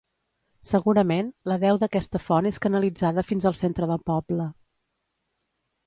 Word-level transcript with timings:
Segurament, 0.69 1.29
la 1.51 1.57
deu 1.65 1.79
d'aquesta 1.85 2.23
font 2.29 2.49
és 2.53 2.59
canalitzada 2.65 3.27
fins 3.31 3.49
al 3.51 3.59
centre 3.63 3.93
del 3.93 4.05
poble. 4.13 4.53